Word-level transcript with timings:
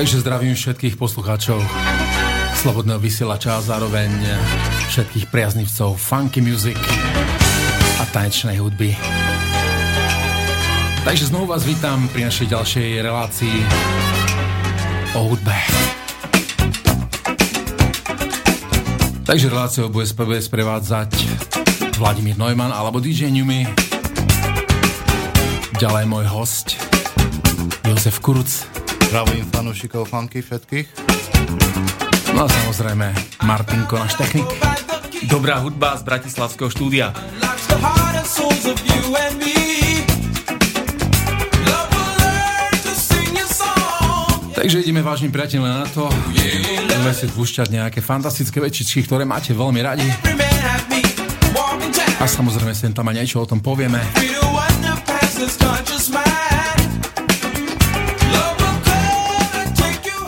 Takže 0.00 0.24
zdravím 0.24 0.56
všetkých 0.56 0.96
poslucháčov 0.96 1.60
Slobodného 2.56 2.96
vysielača 2.96 3.60
a 3.60 3.60
zároveň 3.60 4.08
všetkých 4.88 5.28
priaznivcov 5.28 6.00
funky 6.00 6.40
music 6.40 6.80
a 8.00 8.08
tanečnej 8.08 8.64
hudby. 8.64 8.96
Takže 11.04 11.28
znovu 11.28 11.52
vás 11.52 11.68
vítam 11.68 12.08
pri 12.16 12.32
našej 12.32 12.48
ďalšej 12.48 12.88
relácii 13.04 13.56
o 15.20 15.36
hudbe. 15.36 15.52
Takže 19.28 19.52
reláciou 19.52 19.92
bude, 19.92 20.08
sprevádzať 20.40 21.12
Vladimír 22.00 22.40
Neumann 22.40 22.72
alebo 22.72 23.04
DJ 23.04 23.28
Newmy. 23.28 23.68
Ďalej 25.76 26.04
môj 26.08 26.24
host 26.24 26.80
Jozef 27.84 28.16
Kuruc. 28.24 28.79
Zdravím 29.10 29.42
fanúšikov 29.50 30.06
funky 30.06 30.38
všetkých. 30.38 30.86
No 32.30 32.46
a 32.46 32.48
samozrejme 32.48 33.10
Martinko, 33.42 33.98
náš 33.98 34.14
technik. 34.14 34.46
Dobrá 35.26 35.58
hudba 35.58 35.98
z 35.98 36.06
Bratislavského 36.06 36.70
štúdia. 36.70 37.10
Takže 44.54 44.78
ideme 44.78 45.02
vážnym 45.02 45.34
priateľom 45.34 45.66
na 45.66 45.90
to. 45.90 46.06
Budeme 46.86 47.10
si 47.10 47.26
púšťať 47.34 47.66
nejaké 47.66 47.98
fantastické 47.98 48.62
večičky, 48.62 49.02
ktoré 49.02 49.26
máte 49.26 49.50
veľmi 49.50 49.80
radi. 49.82 50.06
A 52.14 52.24
samozrejme 52.30 52.78
sem 52.78 52.94
tam 52.94 53.10
aj 53.10 53.14
niečo 53.18 53.42
o 53.42 53.46
tom 53.50 53.58
povieme. 53.58 53.98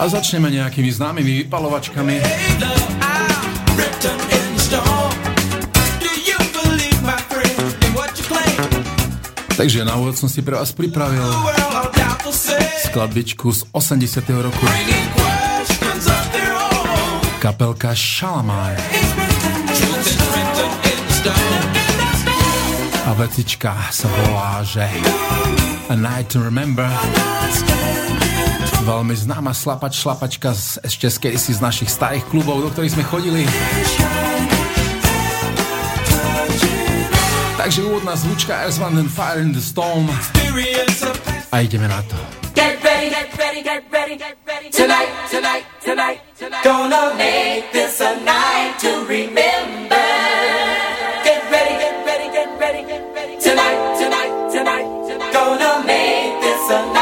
A 0.03 0.11
začneme 0.11 0.51
nejakými 0.51 0.91
známymi 0.91 1.47
vypalovačkami. 1.47 2.19
Takže 9.55 9.87
na 9.87 9.95
úvod 9.95 10.19
som 10.19 10.27
si 10.27 10.43
pre 10.43 10.59
vás 10.59 10.75
pripravil 10.75 11.23
skladbičku 12.91 13.47
z 13.55 13.63
80. 13.71 14.27
roku. 14.43 14.67
Kapelka 17.39 17.95
Shalamar. 17.95 18.75
A 23.07 23.11
vecička 23.15 23.71
sa 23.95 24.11
volá, 24.11 24.67
že 24.67 24.83
A 25.87 25.95
Night 25.95 26.35
to 26.35 26.43
Remember 26.43 26.91
veľmi 28.83 29.15
známa 29.15 29.55
slapač, 29.55 30.03
šlapačka 30.03 30.51
z, 30.53 30.83
ešte 30.83 31.07
z 31.07 31.39
z 31.55 31.61
našich 31.63 31.89
starých 31.89 32.27
klubov, 32.27 32.67
do 32.67 32.69
ktorých 32.75 32.95
sme 32.99 33.05
chodili. 33.07 33.43
Takže 37.63 37.79
úvodná 37.87 38.19
zvučka 38.19 38.67
Earth, 38.67 38.83
One 38.83 38.99
and 38.99 39.07
Fire 39.07 39.39
in 39.39 39.55
the 39.55 39.63
Storm. 39.63 40.11
A 41.55 41.63
ideme 41.63 41.87
na 41.87 42.03
to. 42.11 42.19
Get 42.59 42.83
ready, 42.83 43.09
get 43.09 43.31
ready, 43.39 43.63
get 43.63 43.87
ready, 43.87 44.15
get 44.19 44.37
ready. 44.43 44.69
Tonight, 44.75 45.09
tonight, 45.31 45.65
tonight, 45.79 46.19
tonight. 46.35 46.65
Gonna 46.67 47.15
make 47.15 47.71
this 47.71 48.03
a 48.03 48.19
night 48.27 48.83
to 48.83 49.07
remember. 49.07 50.09
Get 51.23 51.41
ready, 51.55 51.75
get 51.79 51.97
ready, 52.03 52.27
get 52.35 52.51
ready, 52.59 52.83
get 52.83 53.03
ready. 53.15 53.35
Tonight, 53.39 53.79
tonight, 53.95 54.33
tonight, 54.51 54.87
tonight. 55.07 55.33
Gonna 55.33 55.87
make 55.87 56.35
this 56.43 56.67
a 56.67 56.83
night 56.91 57.02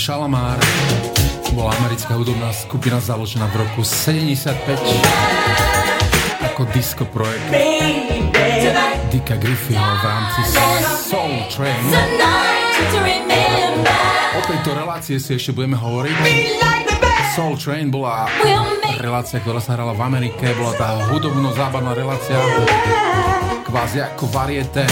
Shalamar 0.00 0.56
bola 1.52 1.76
americká 1.76 2.16
hudobná 2.16 2.56
skupina 2.56 2.96
založená 3.04 3.52
v 3.52 3.68
roku 3.68 3.84
75 3.84 4.48
ako 6.40 6.64
disco 6.72 7.04
projekt 7.04 7.44
Dicka 9.12 9.36
Griffina 9.36 10.00
v 10.00 10.04
rámci 10.08 10.40
Soul 11.04 11.44
Train. 11.52 11.84
O 14.32 14.40
tejto 14.48 14.72
relácie 14.72 15.20
si 15.20 15.36
ešte 15.36 15.52
budeme 15.52 15.76
hovoriť. 15.76 16.16
Soul 17.36 17.60
Train 17.60 17.92
bola 17.92 18.24
relácia, 18.96 19.36
ktorá 19.44 19.60
sa 19.60 19.76
hrala 19.76 19.92
v 19.92 20.00
Amerike, 20.00 20.48
bola 20.56 20.80
tá 20.80 20.96
hudobno-zábavná 21.12 21.92
relácia, 21.92 22.40
kvázi 23.68 24.00
ako 24.00 24.32
variete 24.32 24.88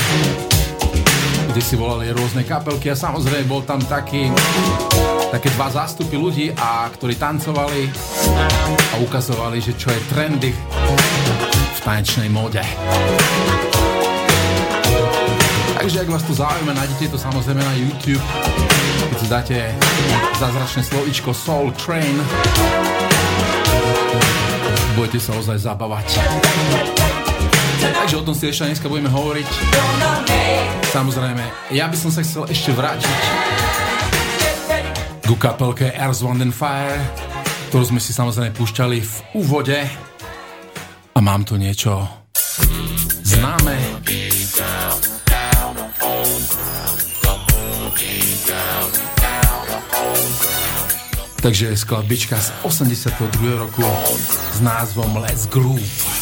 kde 1.58 1.74
si 1.74 1.74
volali 1.74 2.06
rôzne 2.14 2.46
kapelky 2.46 2.86
a 2.86 2.94
samozrejme 2.94 3.50
bol 3.50 3.66
tam 3.66 3.82
taký 3.82 4.30
také 5.34 5.50
dva 5.58 5.66
zástupy 5.66 6.14
ľudí, 6.14 6.54
a 6.54 6.86
ktorí 6.86 7.18
tancovali 7.18 7.90
a 8.94 9.02
ukazovali, 9.02 9.58
že 9.58 9.74
čo 9.74 9.90
je 9.90 9.98
trendy 10.06 10.54
v 11.74 11.78
tanečnej 11.82 12.30
móde. 12.30 12.62
Takže 15.82 16.06
ak 16.06 16.08
vás 16.14 16.22
to 16.22 16.38
zaujíma, 16.38 16.78
nájdete 16.78 17.10
to 17.10 17.18
samozrejme 17.18 17.58
na 17.58 17.74
YouTube, 17.74 18.22
keď 19.10 19.18
si 19.18 19.26
dáte 19.26 19.58
zázračné 20.38 20.86
slovičko 20.86 21.34
Soul 21.34 21.74
Train. 21.74 22.22
Budete 24.94 25.18
sa 25.18 25.34
ozaj 25.34 25.58
zabávať. 25.58 26.22
Takže 27.78 28.14
o 28.18 28.22
tom 28.26 28.34
si 28.34 28.50
ešte 28.50 28.66
dneska 28.66 28.90
budeme 28.90 29.10
hovoriť. 29.12 29.46
Samozrejme, 30.90 31.44
ja 31.70 31.86
by 31.86 31.96
som 31.96 32.10
sa 32.10 32.26
chcel 32.26 32.48
ešte 32.50 32.74
vrátiť 32.74 33.16
ku 35.28 35.36
kapelke 35.36 35.92
Earth, 35.92 36.24
Wind 36.24 36.40
and 36.40 36.56
Fire, 36.56 36.98
ktorú 37.68 37.92
sme 37.94 38.00
si 38.00 38.16
samozrejme 38.16 38.56
púšťali 38.56 38.98
v 39.04 39.14
úvode. 39.36 39.78
A 41.12 41.18
mám 41.20 41.44
tu 41.44 41.60
niečo 41.60 42.08
známe. 43.22 43.76
Takže 51.38 51.76
skladbička 51.78 52.34
z 52.34 52.50
82. 52.66 53.14
roku 53.62 53.86
s 54.52 54.58
názvom 54.58 55.22
Let's 55.22 55.46
Groove. 55.46 56.17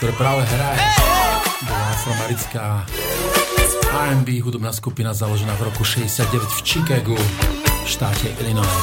Ktoré 0.00 0.16
práve 0.16 0.42
hraje. 0.48 0.80
Bola 1.68 1.86
afroamerická 1.92 2.88
R&B 3.84 4.40
hudobná 4.40 4.72
skupina 4.72 5.12
založená 5.12 5.52
v 5.60 5.68
roku 5.68 5.84
69 5.84 6.40
v 6.40 6.60
Chicagu, 6.64 7.20
v 7.20 7.84
štáte 7.84 8.32
Illinois. 8.40 8.80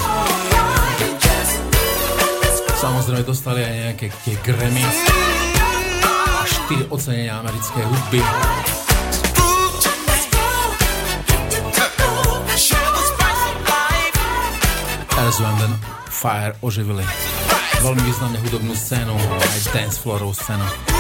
Samozrejme 2.78 3.26
dostali 3.26 3.66
aj 3.66 3.74
nejaké 3.74 4.14
tie 4.22 4.38
Grammy 4.46 4.86
a 6.06 6.46
4 6.70 6.94
ocenenia 6.94 7.42
americkej 7.42 7.82
hudby. 7.82 8.22
Wind 15.38 15.62
and 15.66 15.78
Fire 16.14 16.54
oživili 16.62 17.02
veľmi 17.82 18.02
významne 18.06 18.38
hudobnú 18.42 18.74
scénu, 18.78 19.14
aj 19.18 19.60
dance 19.74 19.98
floorovú 20.02 20.34
scénu. 20.34 20.97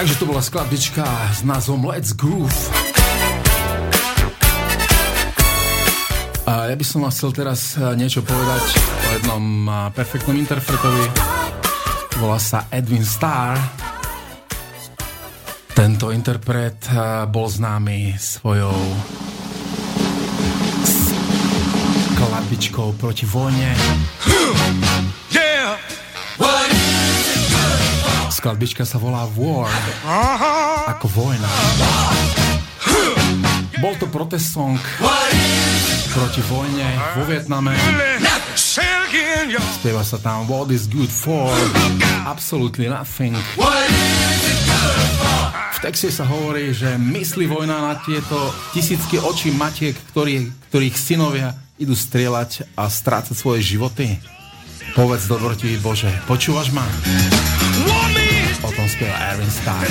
Takže 0.00 0.16
to 0.16 0.32
bola 0.32 0.40
skladbička 0.40 1.04
s 1.28 1.44
názvom 1.44 1.84
Let's 1.84 2.16
Groove. 2.16 2.56
A 6.48 6.72
ja 6.72 6.76
by 6.80 6.84
som 6.88 7.04
vám 7.04 7.12
chcel 7.12 7.36
teraz 7.36 7.76
e, 7.76 7.84
niečo 8.00 8.24
povedať 8.24 8.64
o 8.80 9.08
jednom 9.20 9.44
e, 9.68 9.72
perfektnom 9.92 10.40
interpretovi. 10.40 11.04
Volá 12.16 12.40
sa 12.40 12.64
Edwin 12.72 13.04
Starr. 13.04 13.60
Tento 15.76 16.08
interpret 16.16 16.80
e, 16.88 17.28
bol 17.28 17.52
známy 17.52 18.16
svojou 18.16 18.80
skladbičkou 22.16 22.96
proti 22.96 23.28
vojne. 23.28 23.76
Skladbička 28.40 28.88
sa 28.88 28.96
volá 28.96 29.28
War, 29.36 29.68
ako 30.88 31.12
vojna. 31.12 31.44
Bol 33.84 33.92
to 34.00 34.08
protest 34.08 34.56
song 34.56 34.80
proti 36.08 36.40
vojne 36.48 36.88
vo 37.20 37.28
Vietname. 37.28 37.76
Spieva 39.76 40.00
sa 40.00 40.16
tam 40.24 40.48
What 40.48 40.72
is 40.72 40.88
good 40.88 41.12
for? 41.12 41.52
Absolutely 42.24 42.88
nothing. 42.88 43.36
V 45.76 45.78
texte 45.84 46.08
sa 46.08 46.24
hovorí, 46.24 46.72
že 46.72 46.96
myslí 46.96 47.44
vojna 47.44 47.92
na 47.92 48.00
tieto 48.00 48.56
tisícky 48.72 49.20
očí 49.20 49.52
matiek, 49.52 49.92
ktorý, 50.16 50.48
ktorých 50.72 50.96
synovia 50.96 51.52
idú 51.76 51.92
strieľať 51.92 52.72
a 52.72 52.88
strácať 52.88 53.36
svoje 53.36 53.60
životy. 53.76 54.16
Povedz 54.96 55.28
dobrotivý 55.28 55.76
Bože, 55.76 56.08
počúvaš 56.24 56.72
ma? 56.72 56.88
O 58.62 58.72
tom 58.72 58.88
spieva 58.88 59.14
Aaron 59.16 59.48
Starr. 59.48 59.86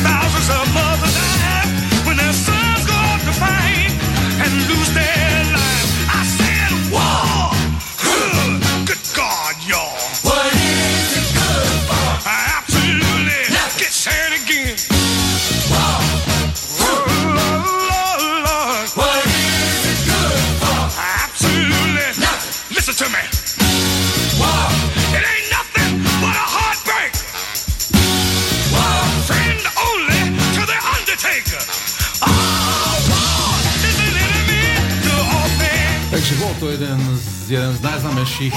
Takže 36.30 36.46
bol 36.46 36.54
to 36.62 36.70
jeden 36.70 37.02
z, 37.18 37.50
jeden 37.58 37.74
z 37.74 37.82
najznámejších 37.82 38.54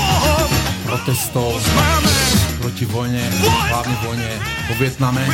protestov 0.84 1.56
proti 2.60 2.84
vojne, 2.84 3.24
hlavne 3.72 3.96
vojne 4.04 4.28
vo 4.68 4.76
Vietname. 4.76 5.24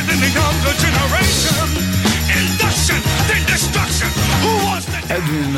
Edwin, 5.11 5.51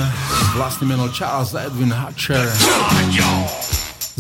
vlastný 0.58 0.90
meno 0.90 1.06
Charles 1.14 1.54
Edwin 1.54 1.94
Hatcher, 1.94 2.50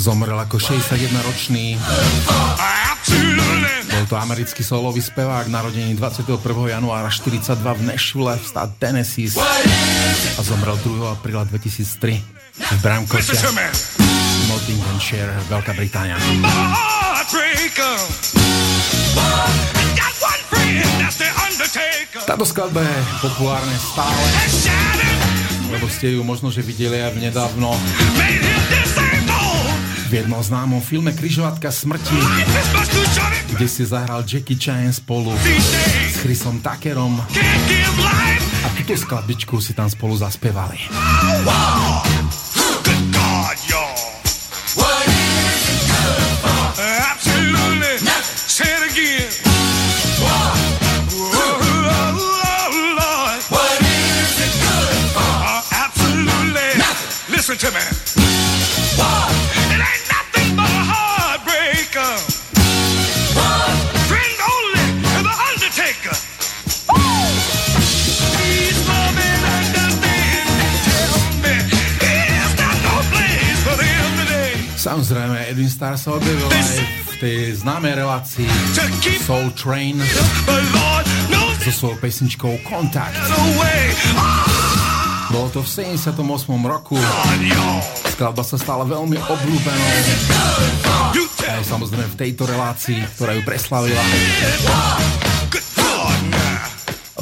zomrel 0.02 0.34
ako 0.34 0.58
61-ročný. 0.58 1.78
Bol 3.86 4.06
to 4.10 4.18
americký 4.18 4.66
solový 4.66 4.98
spevák, 4.98 5.46
narodený 5.46 5.94
21. 5.94 6.42
januára 6.74 7.06
42 7.14 7.62
v 7.62 7.82
Nashville 7.86 8.34
v 8.34 8.46
stát 8.50 8.74
Tennessee 8.82 9.30
a 9.30 10.42
zomrel 10.42 10.74
2. 10.82 11.22
apríla 11.22 11.46
2003 11.46 12.18
v 12.18 12.80
Bramcote, 12.82 13.38
Nottinghamshire, 14.50 15.38
Veľká 15.46 15.78
Británia. 15.78 16.18
Táto 22.26 22.46
skladba 22.50 22.82
je 22.82 22.98
populárne 23.22 23.78
stále, 23.78 24.26
lebo 25.70 25.86
ste 25.86 26.18
ju 26.18 26.26
možno, 26.26 26.50
že 26.50 26.66
videli 26.66 26.98
aj 26.98 27.22
nedávno 27.22 27.78
v 30.12 30.28
jednom 30.28 30.44
známom 30.44 30.84
filme 30.84 31.16
Kryžovatka 31.16 31.72
smrti, 31.72 32.20
kde 33.56 33.64
si 33.64 33.88
zahral 33.88 34.28
Jackie 34.28 34.60
Chan 34.60 34.92
spolu 34.92 35.32
s 36.12 36.20
Chrisom 36.20 36.60
Tuckerom 36.60 37.16
a 38.60 38.68
túto 38.76 38.92
skladbičku 38.92 39.64
si 39.64 39.72
tam 39.72 39.88
spolu 39.88 40.20
zaspievali. 40.20 40.92
Listen 57.32 57.56
to 57.56 57.72
me. 57.72 58.01
Samozrejme, 74.92 75.48
Edwin 75.48 75.72
Starr 75.72 75.96
sa 75.96 76.12
objavil 76.20 76.52
aj 76.52 76.68
v 76.84 77.16
tej 77.24 77.38
známej 77.64 78.04
relácii 78.04 78.44
Soul 79.24 79.48
Train 79.56 80.04
so 81.64 81.72
svojou 81.72 81.96
pesničkou 82.04 82.60
Contact. 82.68 83.16
Bolo 85.32 85.48
to 85.48 85.64
v 85.64 85.96
78. 85.96 86.12
roku. 86.68 87.00
Skladba 88.12 88.44
sa 88.44 88.60
stala 88.60 88.84
veľmi 88.84 89.16
obľúbenou. 89.16 89.92
Aj 91.48 91.64
samozrejme 91.64 92.12
v 92.12 92.18
tejto 92.20 92.44
relácii, 92.52 93.00
ktorá 93.16 93.32
ju 93.40 93.48
preslavila. 93.48 94.04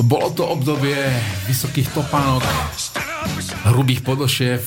Bolo 0.02 0.34
to 0.34 0.42
obdobie 0.42 0.98
vysokých 1.46 1.94
topánok, 1.94 2.42
hrubých 3.70 4.02
podošiev, 4.02 4.66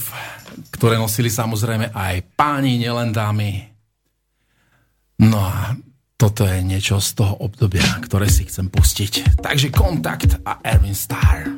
ktoré 0.82 0.98
nosili 0.98 1.30
samozrejme 1.30 1.94
aj 1.94 2.34
páni, 2.34 2.74
nielen 2.74 3.14
dámy. 3.14 3.70
No 5.22 5.38
a 5.38 5.78
toto 6.18 6.42
je 6.42 6.58
niečo 6.58 6.98
z 6.98 7.22
toho 7.22 7.38
obdobia, 7.38 7.86
ktoré 8.02 8.26
si 8.26 8.50
chcem 8.50 8.66
pustiť. 8.66 9.38
Takže 9.38 9.70
Kontakt 9.70 10.42
a 10.42 10.58
Erwin 10.66 10.98
Starr. 10.98 11.54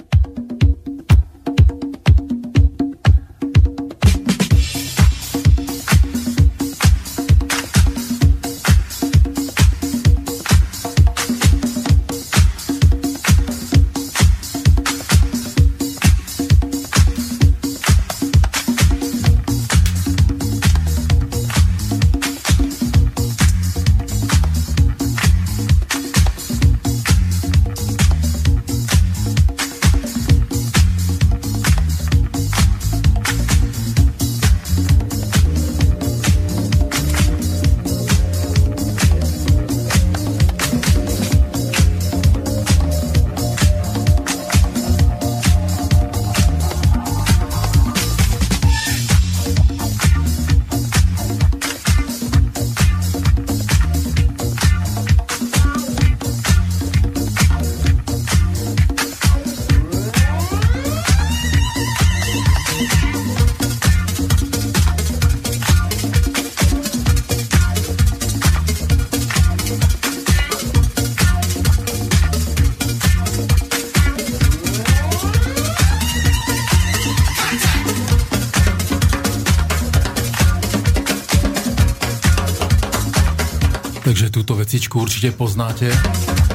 Túto 84.34 84.58
vecičku 84.58 84.98
určite 84.98 85.30
poznáte, 85.30 85.94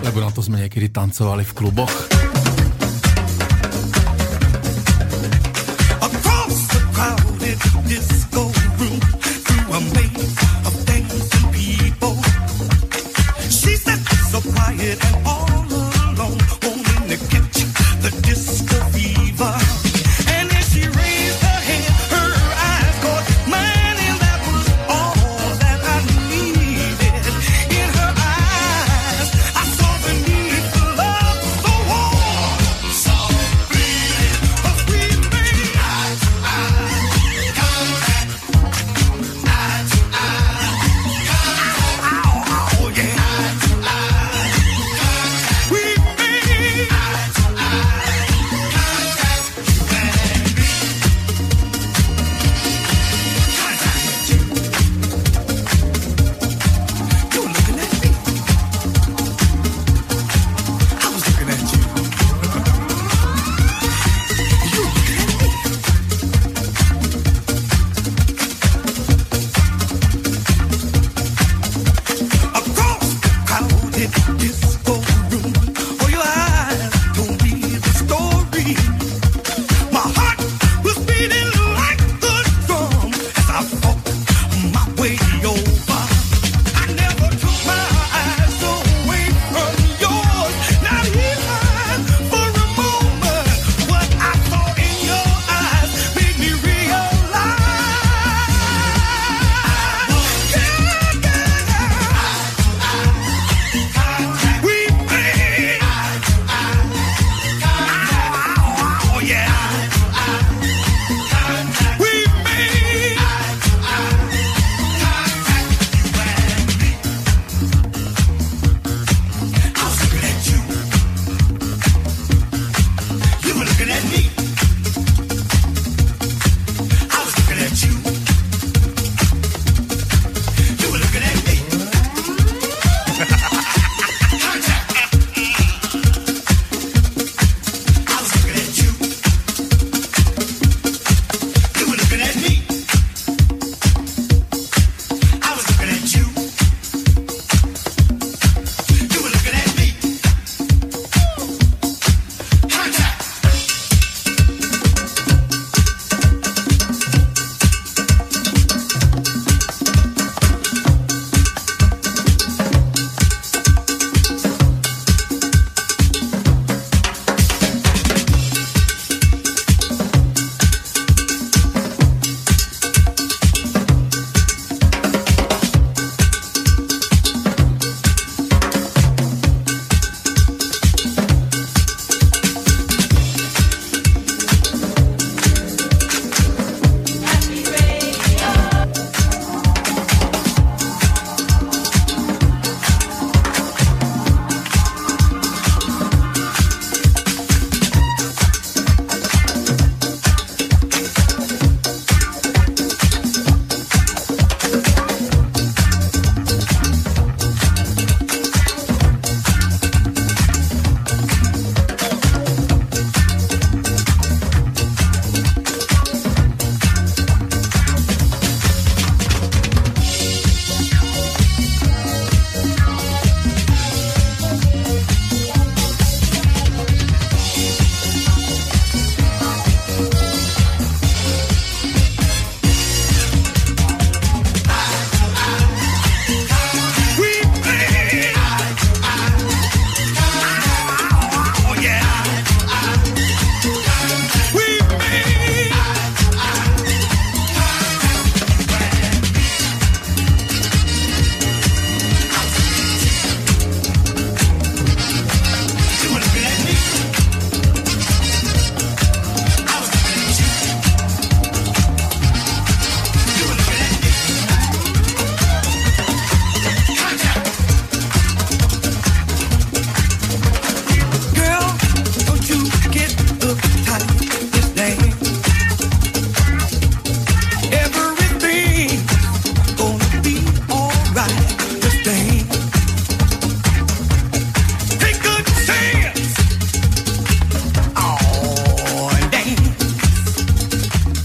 lebo 0.03 0.19
na 0.19 0.27
to 0.27 0.43
sme 0.43 0.67
niekedy 0.67 0.91
tancovali 0.91 1.47
v 1.47 1.55
kluboch. 1.55 2.08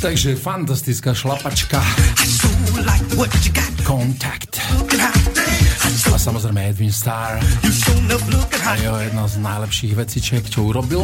Takže 0.05 0.37
fantastická 0.37 1.17
šlapačka. 1.17 1.81
Contact. 3.81 4.61
A 6.13 6.17
samozrejme 6.21 6.61
Edwin 6.61 6.93
Starr. 6.93 7.41
A 8.69 8.77
jeho 8.85 9.01
jedna 9.01 9.25
z 9.25 9.41
najlepších 9.41 9.97
vecičiek, 9.97 10.45
čo 10.45 10.69
urobil. 10.69 11.01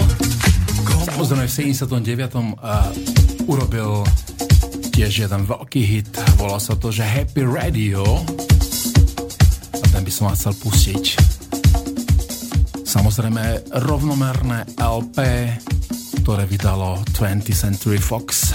Samozrejme 1.08 1.48
v 1.48 1.52
79. 1.80 2.60
Uh, 2.60 2.92
urobil 3.48 4.04
tiež 4.92 5.24
jeden 5.24 5.48
veľký 5.48 5.80
hit. 5.80 6.12
Volá 6.36 6.60
sa 6.60 6.76
to, 6.76 6.92
že 6.92 7.00
Happy 7.00 7.40
Radio. 7.40 8.04
A 9.80 9.84
ten 9.96 10.04
by 10.04 10.12
som 10.12 10.28
vás 10.28 10.44
chcel 10.44 10.60
pustiť. 10.60 11.04
Samozrejme 12.84 13.72
rovnomerné 13.80 14.68
LP, 14.76 15.16
ktoré 16.20 16.44
vydalo 16.44 17.00
20th 17.16 17.56
Century 17.56 17.96
Fox 17.96 18.49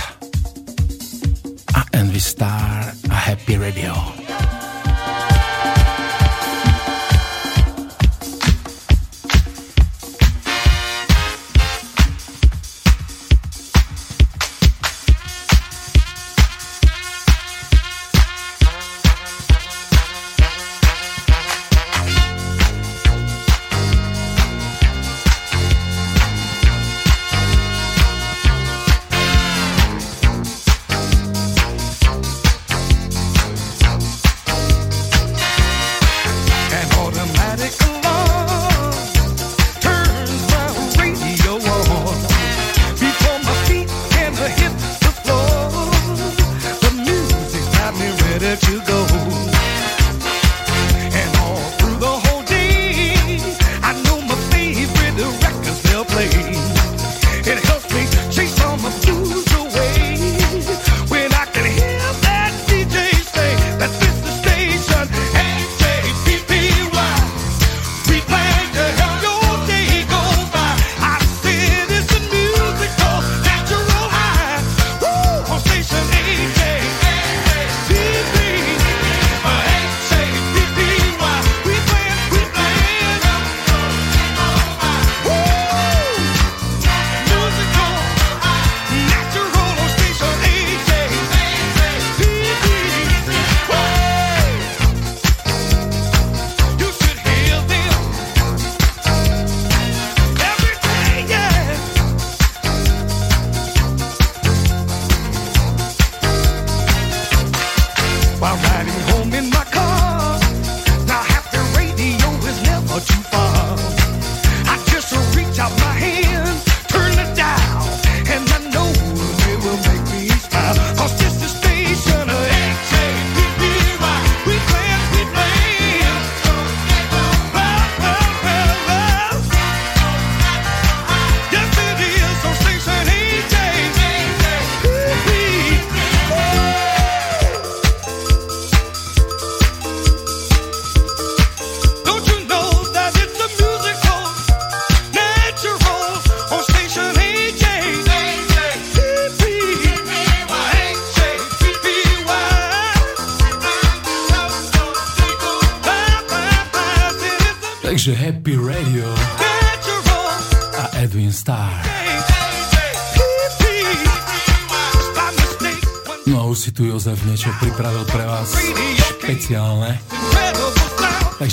a 3.84 4.15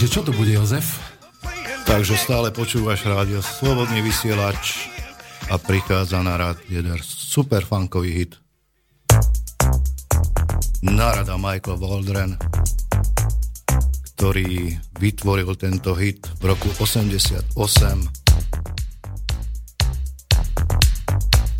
Envy 0.02 0.10
Star 0.10 0.26
a 0.26 0.34
Happy 0.34 0.54
Radio. 1.86 2.16
Stále 2.18 2.50
počúvaš 2.50 3.06
rádio 3.06 3.38
Slobodný 3.38 4.02
vysielač 4.02 4.90
a 5.46 5.62
prichádza 5.62 6.18
na 6.26 6.34
rád 6.34 6.58
jeden 6.66 6.98
super 6.98 7.62
funkový 7.62 8.10
hit. 8.10 8.34
Narada 10.82 11.38
Michael 11.38 11.78
Waldron, 11.78 12.34
ktorý 14.18 14.74
vytvoril 14.98 15.54
tento 15.54 15.94
hit 15.94 16.26
v 16.42 16.50
roku 16.50 16.66
88 16.82 17.54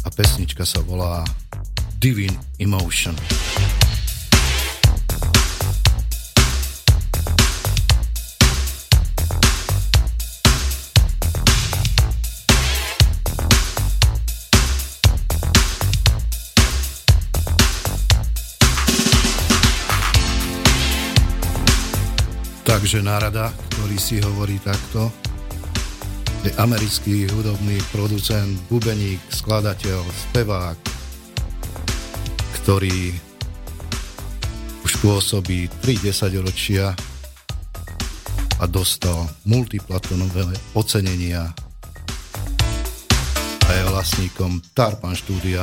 a 0.03 0.09
pesnička 0.11 0.67
sa 0.67 0.83
volá 0.83 1.23
Divine 2.03 2.43
Emotion. 2.59 3.15
Takže 22.83 22.99
nárada, 22.99 23.47
ktorý 23.71 23.95
si 23.95 24.19
hovorí 24.19 24.59
takto, 24.59 25.07
je 26.43 26.51
americký 26.59 27.31
hudobný 27.31 27.79
producent, 27.95 28.59
bubeník, 28.67 29.23
skladateľ, 29.31 30.03
spevák, 30.03 30.75
ktorý 32.59 33.15
už 34.83 34.99
pôsobí 34.99 35.71
3 35.79 36.43
ročia 36.43 36.91
a 38.59 38.67
dostal 38.67 39.31
multiplatonové 39.47 40.51
ocenenia 40.75 41.55
a 43.63 43.71
je 43.79 43.83
vlastníkom 43.95 44.59
Tarpan 44.75 45.15
štúdia 45.15 45.63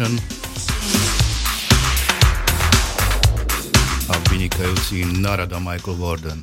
Motion 0.00 0.20
a 4.08 4.16
vynikajúci 4.32 5.04
Narada 5.20 5.60
Michael 5.60 5.96
Warden. 6.00 6.40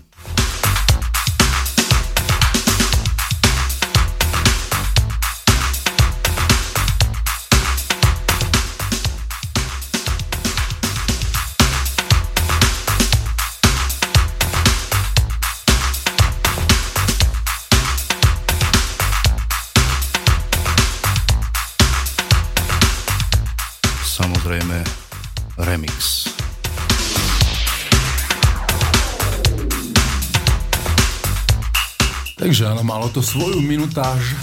Áno, 32.78 32.94
malo 32.94 33.10
to 33.10 33.26
svoju 33.26 33.58
minutáž. 33.58 34.38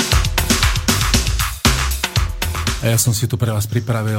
A 2.82 2.90
ja 2.90 2.98
som 2.98 3.14
si 3.14 3.30
tu 3.30 3.38
pre 3.38 3.54
vás 3.54 3.70
pripravil 3.70 4.18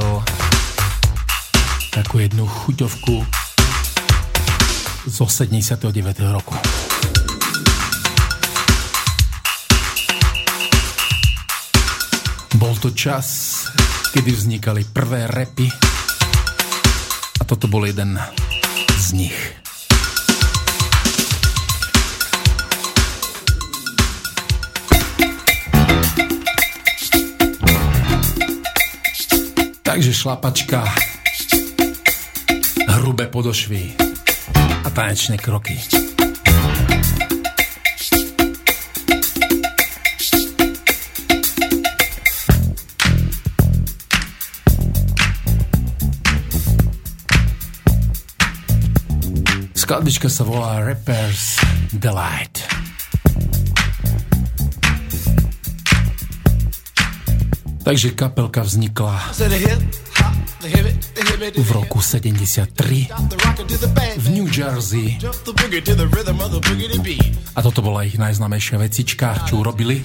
takú 1.91 2.23
jednu 2.23 2.47
chuťovku 2.47 3.27
zo 5.11 5.27
79. 5.27 5.91
roku. 6.31 6.55
Bol 12.55 12.71
to 12.79 12.95
čas, 12.95 13.27
kedy 14.15 14.31
vznikali 14.31 14.87
prvé 14.95 15.27
repy 15.27 15.67
a 17.35 17.43
toto 17.43 17.67
bol 17.67 17.83
jeden 17.83 18.15
z 18.95 19.07
nich. 19.11 19.64
Takže 29.95 30.11
šlapačka, 30.11 30.83
hrubé 32.99 33.31
podošvy 33.31 33.95
a 34.83 34.91
tanečné 34.91 35.39
kroky. 35.39 35.79
Skladbička 49.79 50.27
sa 50.27 50.43
volá 50.43 50.83
Rappers 50.83 51.63
Delight. 51.95 52.74
Takže 57.85 58.17
kapelka 58.17 58.65
vznikla 58.65 59.13
v 61.53 61.69
roku 61.69 62.01
73 62.01 63.13
v 64.17 64.25
New 64.33 64.49
Jersey. 64.49 65.21
A 67.53 67.59
toto 67.61 67.85
bola 67.85 68.01
ich 68.09 68.17
najznámejšia 68.17 68.81
vecička, 68.81 69.45
čo 69.45 69.61
urobili. 69.61 70.01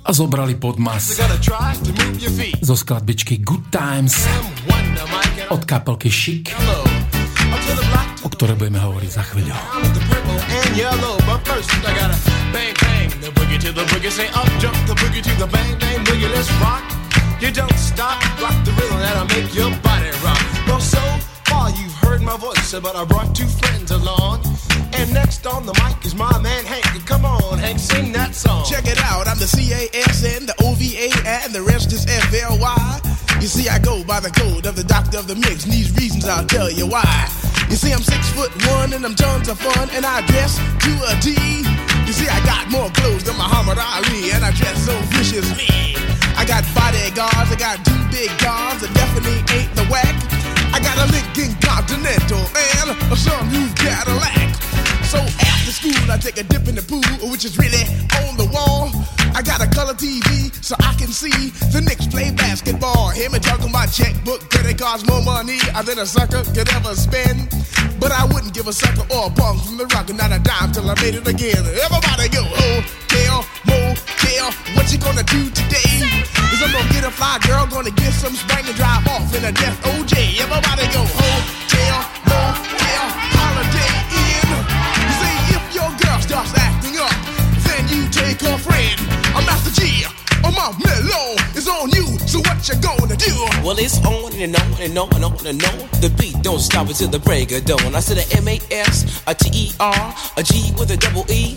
A 0.00 0.10
zobrali 0.16 0.56
podmas 0.56 1.20
zo 2.64 2.74
skladbičky 2.80 3.44
Good 3.44 3.68
Times 3.68 4.24
od 5.52 5.68
kapelky 5.68 6.08
Chic, 6.08 6.48
o 8.24 8.28
ktorej 8.32 8.56
budeme 8.56 8.80
hovoriť 8.80 9.10
za 9.12 9.22
chvíľu. 9.28 9.52
The 13.26 13.40
boogie 13.40 13.58
to 13.58 13.72
the 13.72 13.84
boogie, 13.90 14.10
say 14.10 14.28
up 14.28 14.46
jump 14.60 14.76
the 14.86 14.94
boogie 14.94 15.22
to 15.22 15.34
the 15.40 15.46
bang 15.48 15.78
bang 15.78 16.04
boogie, 16.04 16.30
let's 16.32 16.50
rock. 16.62 16.84
You 17.40 17.50
don't 17.50 17.74
stop, 17.74 18.22
rock 18.40 18.56
the 18.64 18.72
rhythm 18.72 18.98
that'll 18.98 19.26
make 19.34 19.52
your 19.54 19.70
body 19.82 20.10
rock. 20.22 20.40
Well, 20.66 20.80
so 20.80 21.02
far 21.44 21.70
you've 21.70 21.94
heard 21.94 22.22
my 22.22 22.36
voice, 22.36 22.72
but 22.80 22.94
I 22.94 23.04
brought 23.04 23.34
two 23.34 23.46
friends 23.46 23.90
along. 23.90 24.44
And 24.94 25.12
next 25.12 25.46
on 25.46 25.66
the 25.66 25.74
mic 25.82 26.04
is 26.06 26.14
my 26.14 26.38
man 26.40 26.64
Hank. 26.64 26.84
Come 27.06 27.24
on, 27.24 27.58
Hank, 27.58 27.78
sing 27.78 28.12
that 28.12 28.34
song. 28.34 28.64
Check 28.64 28.86
it 28.86 28.98
out, 29.02 29.26
I'm 29.26 29.38
the 29.38 29.46
C-A-S-N, 29.46 30.46
the 30.46 30.54
O-V-A, 30.62 31.10
and 31.26 31.52
the 31.52 31.62
rest 31.62 31.92
is 31.92 32.06
F-L-Y. 32.06 33.15
You 33.40 33.48
see, 33.48 33.68
I 33.68 33.78
go 33.78 34.02
by 34.04 34.20
the 34.20 34.30
code 34.30 34.66
of 34.66 34.76
the 34.76 34.84
doctor 34.84 35.18
of 35.18 35.26
the 35.28 35.36
mix, 35.36 35.64
and 35.64 35.72
these 35.72 35.92
reasons 35.94 36.24
I'll 36.24 36.46
tell 36.46 36.70
you 36.70 36.86
why. 36.86 37.04
You 37.68 37.76
see, 37.76 37.92
I'm 37.92 38.02
six 38.02 38.30
foot 38.32 38.50
one, 38.66 38.92
and 38.92 39.04
I'm 39.04 39.14
tons 39.14 39.48
of 39.48 39.58
fun, 39.58 39.88
and 39.92 40.04
I 40.04 40.24
dress 40.26 40.56
to 40.56 40.92
a 41.10 41.14
D. 41.20 41.36
You 42.06 42.12
see, 42.12 42.28
I 42.28 42.40
got 42.46 42.70
more 42.70 42.90
clothes 42.90 43.24
than 43.24 43.36
Muhammad 43.36 43.78
Ali, 43.78 44.30
and 44.32 44.44
I 44.44 44.50
dress 44.52 44.86
so 44.86 44.94
viciously. 45.12 45.96
I 46.36 46.44
got 46.44 46.64
bodyguards, 46.74 47.50
I 47.52 47.56
got 47.58 47.84
two 47.84 47.96
big 48.10 48.30
guns 48.38 48.80
that 48.82 48.92
definitely 48.94 49.40
ain't 49.56 49.72
the 49.74 49.84
whack. 49.92 50.16
I 50.72 50.80
got 50.80 50.96
a 51.00 51.06
Lincoln 51.10 51.56
Continental 51.60 52.40
and 52.40 52.92
a 52.92 52.96
new 53.52 53.68
Cadillac. 53.74 54.56
So 55.06 55.18
after 55.22 55.70
school, 55.70 56.10
I 56.10 56.18
take 56.18 56.36
a 56.38 56.42
dip 56.42 56.66
in 56.66 56.74
the 56.74 56.82
pool, 56.82 57.30
which 57.30 57.44
is 57.44 57.56
really 57.58 57.86
on 58.26 58.34
the 58.36 58.50
wall. 58.50 58.90
I 59.38 59.42
got 59.42 59.62
a 59.62 59.68
color 59.70 59.94
TV 59.94 60.50
so 60.64 60.74
I 60.82 60.94
can 60.98 61.14
see 61.14 61.54
the 61.70 61.80
Knicks 61.80 62.06
play 62.10 62.32
basketball. 62.34 63.10
Him 63.10 63.34
and 63.34 63.42
talking 63.42 63.70
my 63.70 63.86
checkbook, 63.86 64.50
credit 64.50 64.78
cards 64.78 65.06
more 65.06 65.22
money 65.22 65.62
than 65.86 65.98
a 66.02 66.06
sucker 66.06 66.42
could 66.50 66.66
ever 66.74 66.94
spend. 66.98 67.46
But 68.02 68.10
I 68.10 68.26
wouldn't 68.26 68.52
give 68.52 68.66
a 68.66 68.72
sucker 68.72 69.06
or 69.14 69.28
a 69.28 69.30
bum 69.30 69.62
from 69.62 69.76
the 69.78 69.86
rock 69.94 70.10
and 70.10 70.18
not 70.18 70.34
a 70.34 70.42
dime 70.42 70.72
till 70.72 70.90
I 70.90 70.94
made 70.98 71.14
it 71.14 71.28
again. 71.28 71.62
Everybody 71.62 72.26
go, 72.26 72.42
hotel, 72.42 73.46
motel, 73.62 74.50
what 74.74 74.90
you 74.90 74.98
gonna 74.98 75.22
do 75.22 75.48
today? 75.54 76.02
Is 76.50 76.58
I'm 76.58 76.74
gonna 76.74 76.90
get 76.90 77.06
a 77.06 77.12
fly 77.14 77.38
girl, 77.46 77.66
gonna 77.70 77.94
get 77.94 78.10
some 78.10 78.34
spring 78.34 78.66
and 78.66 78.74
drive 78.74 79.06
off 79.06 79.30
in 79.38 79.44
a 79.44 79.52
death 79.52 79.78
OJ. 79.86 80.42
Everybody 80.42 80.84
go, 80.90 81.06
hotel, 81.06 81.98
motel, 82.26 83.25
I'm 89.66 89.72
G. 89.72 90.04
Oh, 90.44 90.52
my 90.52 90.70
mellow 90.78 91.34
is 91.56 91.66
on 91.66 91.90
you, 91.90 92.06
so 92.28 92.38
what 92.38 92.68
you 92.68 92.76
gonna 92.80 93.16
do? 93.16 93.34
Well, 93.66 93.76
it's 93.78 93.98
on 94.06 94.32
and 94.34 94.54
on 94.54 94.80
and 94.80 94.96
on 94.96 95.12
and 95.14 95.24
on 95.24 95.46
and 95.46 95.64
on. 95.64 95.78
The 96.00 96.14
beat 96.16 96.40
don't 96.42 96.60
stop 96.60 96.86
until 96.86 97.08
the 97.08 97.18
break 97.18 97.50
of 97.50 97.64
dawn. 97.64 97.96
I 97.96 97.98
said 97.98 98.18
a 98.18 98.36
M 98.36 98.46
A 98.46 98.60
S, 98.70 99.24
a 99.26 99.34
T 99.34 99.50
E 99.52 99.72
R, 99.80 100.14
a 100.36 100.42
G 100.44 100.72
with 100.78 100.92
a 100.92 100.96
double 100.96 101.26
E. 101.28 101.56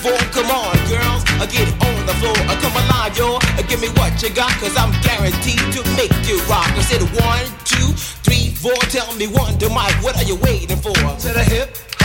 four. 0.00 0.16
Come 0.32 0.48
on, 0.50 0.72
girls, 0.88 1.22
I 1.36 1.46
get 1.46 1.68
on 1.84 2.00
the 2.08 2.16
floor. 2.20 2.36
I 2.48 2.56
come 2.60 2.72
alive, 2.72 3.12
yo. 3.16 3.36
And 3.56 3.64
uh, 3.64 3.68
give 3.68 3.80
me 3.80 3.88
what 4.00 4.16
you 4.22 4.30
got, 4.32 4.52
cause 4.58 4.76
I'm 4.76 4.92
guaranteed 5.04 5.60
to 5.76 5.80
make 5.96 6.12
you 6.26 6.40
rock. 6.48 6.72
I 6.72 6.82
said 6.82 7.04
one, 7.20 7.46
two, 7.68 7.92
three, 8.24 8.50
four. 8.56 8.76
Tell 8.88 9.12
me 9.16 9.28
one, 9.28 9.58
to 9.58 9.68
Mike, 9.68 9.96
what 10.02 10.16
are 10.16 10.24
you 10.24 10.36
waiting 10.36 10.76
for? 10.80 10.96
To 10.96 11.28
the 11.32 11.44
hip, 11.44 11.76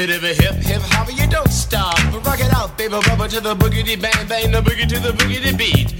The 0.00 0.06
hippie 0.06 0.16
dippy 0.16 0.42
hip 0.42 0.54
hip 0.64 0.82
hopper, 0.96 1.12
you 1.12 1.28
don't 1.28 1.52
stop. 1.52 1.92
Rock 2.24 2.40
it 2.40 2.48
out, 2.56 2.72
baby 2.78 2.94
bubba 2.94 3.28
to 3.28 3.38
the 3.38 3.54
boogity 3.54 4.00
bang 4.00 4.26
bang, 4.28 4.50
the 4.50 4.62
boogie 4.64 4.88
to 4.88 4.98
the 4.98 5.12
boogity 5.12 5.52
beat. 5.52 5.92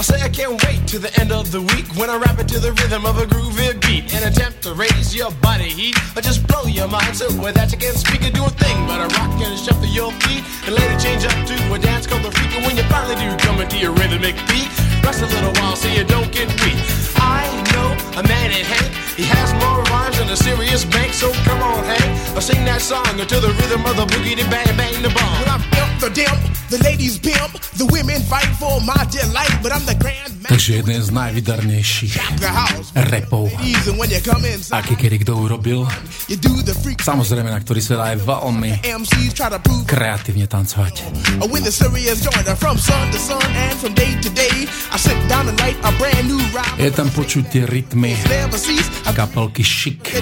I 0.00 0.02
say 0.02 0.22
I 0.22 0.30
can't 0.30 0.56
wait 0.64 0.88
to 0.88 0.98
the 0.98 1.12
end 1.20 1.30
of 1.30 1.52
the 1.52 1.60
week 1.60 1.84
when 2.00 2.08
I 2.08 2.16
rap 2.16 2.38
it 2.38 2.48
to 2.48 2.58
the 2.58 2.72
rhythm 2.72 3.04
of 3.04 3.18
a 3.18 3.26
groovy 3.26 3.76
beat 3.84 4.08
and 4.14 4.24
attempt 4.24 4.62
to 4.62 4.72
raise 4.72 5.14
your 5.14 5.30
body 5.44 5.68
heat 5.68 5.94
or 6.16 6.22
just 6.22 6.46
blow 6.48 6.64
your 6.64 6.88
mind. 6.88 7.14
So 7.14 7.28
that 7.28 7.70
you 7.70 7.76
can't 7.76 8.00
speak 8.00 8.24
or 8.24 8.32
do 8.32 8.46
a 8.46 8.48
thing 8.48 8.78
but 8.88 8.96
a 8.96 9.12
rock 9.20 9.36
and 9.44 9.60
shuffle 9.60 9.84
your 9.84 10.10
feet 10.24 10.40
and 10.64 10.72
it 10.72 10.96
change 10.96 11.28
up 11.28 11.36
to 11.52 11.56
a 11.74 11.78
dance 11.78 12.06
called 12.06 12.24
the 12.24 12.32
freak. 12.32 12.56
And 12.56 12.64
when 12.64 12.80
you 12.80 12.84
finally 12.88 13.20
do 13.20 13.28
come 13.44 13.60
into 13.60 13.76
your 13.76 13.92
rhythmic 13.92 14.40
beat, 14.48 14.72
rest 15.04 15.20
a 15.20 15.28
little 15.28 15.52
while 15.60 15.76
so 15.76 15.92
you 15.92 16.04
don't 16.04 16.32
get 16.32 16.48
weak. 16.64 16.80
I 17.20 17.57
know 17.74 17.88
a 18.18 18.22
man 18.26 18.48
in 18.50 18.64
Hank, 18.64 18.90
he 19.18 19.24
has 19.24 19.52
more 19.62 19.82
rhymes 19.90 20.16
than 20.18 20.28
a 20.30 20.38
serious 20.38 20.84
bank. 20.84 21.12
So 21.12 21.32
come 21.46 21.62
on, 21.62 21.84
Hank, 21.84 22.08
I'll 22.34 22.44
sing 22.44 22.64
that 22.66 22.80
song 22.80 23.18
until 23.18 23.40
the 23.40 23.52
rhythm 23.58 23.82
of 23.86 23.94
the 23.96 24.06
boogie, 24.06 24.38
bang 24.50 24.70
bang 24.76 24.96
the 25.02 25.10
bomb. 25.10 25.34
When 25.40 25.50
I'm 25.50 25.64
imp, 25.80 25.92
the 26.00 26.10
dimp, 26.10 26.40
the 26.70 26.78
ladies 26.84 27.18
pimp, 27.18 27.58
the 27.80 27.86
women 27.90 28.20
fight 28.22 28.50
for 28.60 28.80
my 28.82 29.02
delight, 29.10 29.54
but 29.62 29.72
I'm 29.72 29.84
the 29.86 29.96
grand 29.98 30.34
man. 30.42 30.48
Takže 30.48 30.80
jeden 30.80 31.02
z 31.02 31.10
najvydarnejších 31.12 32.14
repov, 33.12 33.52
aký 34.70 34.94
kedy 34.96 35.16
kto 35.22 35.32
urobil. 35.36 35.84
Samozrejme, 36.98 37.52
na 37.52 37.60
ktorý 37.60 37.80
sa 37.84 37.94
dá 38.00 38.04
aj 38.16 38.18
veľmi 38.24 38.70
kreatívne 39.84 40.46
tancovať. 40.48 40.94
Je 46.78 46.90
tam 46.94 47.08
počuť 47.12 47.44
tie 47.58 47.66
rytmy 47.66 48.14
kapelky 49.14 49.64
Chic. 49.64 50.14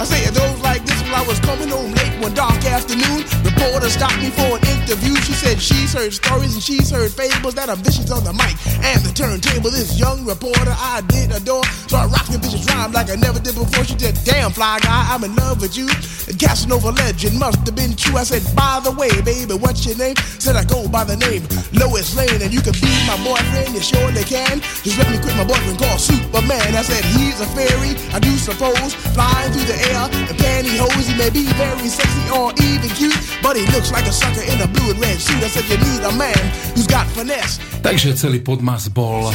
I 0.00 0.04
say 0.04 0.24
it 0.24 0.34
goes 0.34 0.60
like 0.62 0.82
this 0.86 0.96
while 1.02 1.16
I 1.16 1.26
was 1.28 1.38
coming 1.40 1.68
home 1.68 1.92
late 1.92 2.16
one 2.22 2.32
dark 2.32 2.64
afternoon. 2.64 3.20
Reporter 3.44 3.90
stopped 3.90 4.16
me 4.16 4.30
for 4.30 4.56
an 4.56 4.64
interview. 4.80 5.14
She 5.20 5.34
said 5.34 5.60
she's 5.60 5.92
heard 5.92 6.14
stories 6.14 6.54
and 6.54 6.62
she's 6.62 6.88
heard 6.88 7.12
fables 7.12 7.54
that 7.56 7.68
are 7.68 7.76
vicious 7.76 8.10
on 8.10 8.24
the 8.24 8.32
mic 8.32 8.56
and 8.80 9.04
the 9.04 9.12
turntable. 9.12 9.68
This 9.68 10.00
young 10.00 10.24
reporter 10.24 10.72
I 10.72 11.02
did 11.08 11.32
adore, 11.32 11.64
so 11.86 11.98
I 11.98 12.06
rocked 12.06 12.32
the 12.32 12.38
vicious 12.38 12.64
rhyme 12.72 12.92
like 12.92 13.10
I 13.10 13.16
never 13.16 13.40
did 13.40 13.54
before. 13.54 13.84
She 13.84 13.98
said, 13.98 14.16
"Damn 14.24 14.52
fly 14.52 14.80
guy, 14.80 15.12
I'm 15.12 15.22
in 15.24 15.36
love 15.36 15.60
with 15.60 15.76
you." 15.76 15.88
And 16.28 16.38
Casanova 16.40 16.92
legend 16.92 17.38
must 17.38 17.60
have 17.66 17.76
been 17.76 17.94
true. 17.94 18.16
I 18.16 18.24
said, 18.24 18.42
"By 18.56 18.80
the 18.82 18.92
way, 18.92 19.12
baby, 19.20 19.52
what's 19.52 19.84
your 19.84 19.96
name?" 19.96 20.16
Said 20.38 20.56
I 20.56 20.64
go 20.64 20.88
by 20.88 21.04
the 21.04 21.16
name 21.16 21.44
Lois 21.76 22.16
Lane, 22.16 22.40
and 22.40 22.54
you 22.54 22.62
can 22.62 22.72
be 22.80 22.88
my 23.04 23.09
boyfriend. 23.18 23.74
You 23.74 23.82
they 24.12 24.24
can. 24.24 24.60
Just 24.84 24.98
let 24.98 25.08
me 25.10 25.18
quit 25.18 25.34
my 25.36 25.44
boyfriend 25.44 25.78
called 25.78 26.00
Superman. 26.00 26.74
I 26.74 26.82
said 26.82 27.02
he's 27.16 27.40
a 27.40 27.48
fairy, 27.56 27.96
I 28.14 28.18
do 28.18 28.30
suppose, 28.36 28.94
flying 29.14 29.50
through 29.52 29.66
the 29.66 29.78
air 29.90 30.06
and 30.10 30.36
pantyhose. 30.38 31.06
He 31.08 31.14
may 31.16 31.30
be 31.30 31.44
very 31.56 31.88
sexy 31.88 32.24
or 32.30 32.52
even 32.60 32.90
cute, 32.94 33.16
but 33.42 33.56
he 33.56 33.64
looks 33.74 33.90
like 33.90 34.06
a 34.06 34.12
sucker 34.12 34.44
in 34.44 34.60
a 34.60 34.68
blue 34.68 34.90
and 34.92 35.00
red 35.00 35.18
suit. 35.18 35.42
I 35.42 35.48
said 35.48 35.66
you 35.66 35.78
need 35.78 36.02
a 36.04 36.12
man 36.14 36.38
who's 36.74 36.86
got 36.86 37.06
finesse. 37.16 37.58
Takže 37.80 38.12
celý 38.12 38.44
podmas 38.44 38.92
bol, 38.92 39.32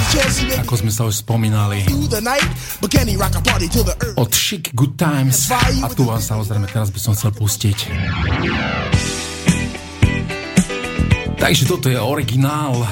ako 0.61 0.73
sme 0.77 0.91
sa 0.93 1.09
už 1.09 1.25
spomínali, 1.25 1.81
od 4.15 4.31
Chic 4.37 4.69
Good 4.77 4.93
Times 4.93 5.49
a 5.81 5.89
tu 5.89 6.05
vám 6.05 6.21
samozrejme 6.21 6.69
teraz 6.69 6.93
by 6.93 6.99
som 7.01 7.17
chcel 7.17 7.33
pustiť. 7.33 7.77
Takže 11.35 11.63
toto 11.65 11.89
je 11.89 11.97
originál 11.97 12.85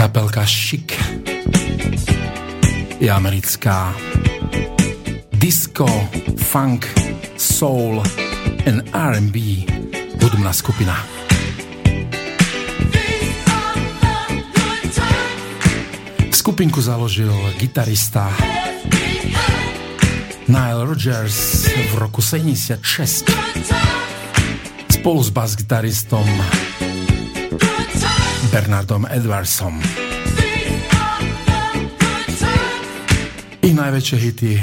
kapelka 0.00 0.46
Chic. 0.46 0.96
Je 3.00 3.10
americká. 3.10 3.94
Disco, 5.32 6.08
funk, 6.36 6.88
soul 7.36 8.02
and 8.64 8.80
R&B 8.96 9.36
hudobná 10.22 10.52
skupina. 10.52 10.96
Skupinku 16.32 16.80
založil 16.80 17.36
gitarista 17.60 18.32
Nile 20.48 20.84
Rodgers 20.84 21.68
v 21.68 21.94
roku 22.00 22.24
76 22.24 23.28
spolu 24.88 25.20
s 25.20 25.28
bas-gitaristom 25.28 26.24
Bernardom 28.50 29.06
Edwardsom. 29.06 29.78
Ich 33.62 33.70
najväčšie 33.70 34.16
hity 34.18 34.58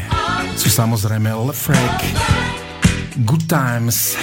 sú 0.60 0.68
samozrejme 0.68 1.32
Lefrag, 1.32 2.04
Good 3.24 3.48
Times, 3.48 4.20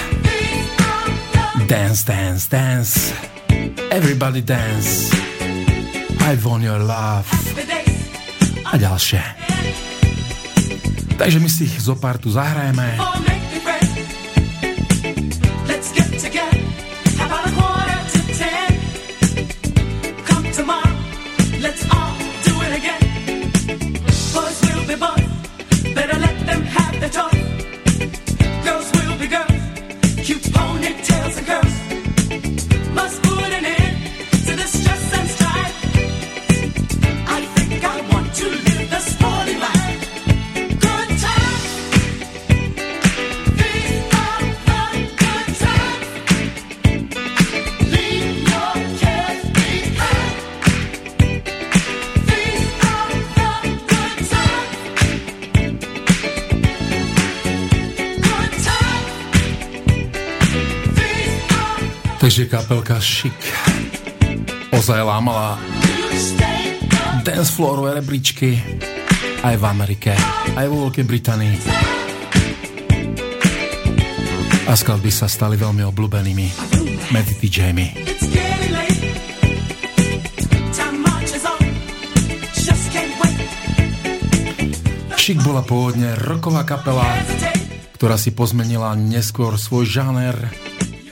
Dance, 1.65 2.05
Dance, 2.05 2.45
Dance, 2.45 2.93
Everybody 3.89 4.45
Dance, 4.45 5.09
I 6.21 6.37
Want 6.37 6.61
Your 6.61 6.85
Love 6.85 7.25
a 8.69 8.75
ďalšie. 8.77 9.21
Takže 11.17 11.41
my 11.41 11.49
si 11.49 11.65
ich 11.65 11.81
zo 11.81 11.97
pár 11.97 12.21
tu 12.21 12.29
zahrajeme. 12.29 13.01
Takže 62.35 62.51
kapelka 62.51 62.99
Chic 62.99 63.31
ozaj 64.75 65.07
lámala 65.07 65.55
dance 67.23 67.47
floorové 67.55 68.03
rebríčky 68.03 68.59
aj 69.39 69.55
v 69.55 69.63
Amerike, 69.63 70.11
aj 70.59 70.67
vo 70.67 70.83
Veľkej 70.83 71.05
Británii. 71.07 71.55
A 74.67 74.75
skladby 74.75 75.07
sa 75.15 75.31
stali 75.31 75.55
veľmi 75.55 75.87
obľúbenými 75.87 76.47
medzi 77.15 77.33
DJmi. 77.39 77.87
Chic 85.15 85.39
bola 85.39 85.63
pôvodne 85.63 86.19
roková 86.19 86.67
kapela, 86.67 87.07
ktorá 87.95 88.19
si 88.19 88.35
pozmenila 88.35 88.91
neskôr 88.99 89.55
svoj 89.55 89.87
žáner 89.87 90.64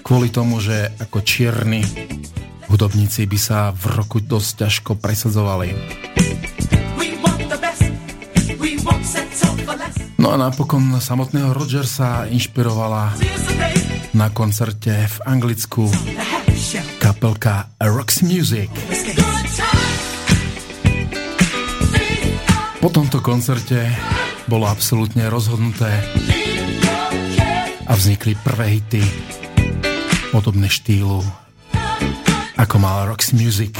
kvôli 0.04 0.28
tomu, 0.28 0.60
že 0.60 0.92
ako 1.00 1.24
čierni 1.24 1.82
hudobníci 2.68 3.24
by 3.24 3.40
sa 3.40 3.72
v 3.72 3.84
roku 3.96 4.20
dosť 4.20 4.68
ťažko 4.68 4.92
presadzovali. 5.00 5.72
No 10.20 10.32
a 10.32 10.36
napokon 10.40 11.00
samotného 11.00 11.52
Rogersa 11.56 12.28
inšpirovala 12.28 13.16
na 14.16 14.28
koncerte 14.32 14.94
v 14.94 15.18
Anglicku 15.28 15.88
kapelka 17.00 17.72
Roxy 17.80 18.24
Music. 18.28 18.72
Po 22.80 22.88
tomto 22.92 23.24
koncerte 23.24 23.88
bolo 24.48 24.68
absolútne 24.68 25.28
rozhodnuté 25.32 25.92
a 27.88 27.94
vznikli 27.96 28.36
prvé 28.40 28.80
hity 28.80 29.04
podobné 30.34 30.66
štýlu 30.66 31.22
ako 32.58 32.76
mal 32.82 33.06
Roxy 33.06 33.38
Music. 33.38 33.78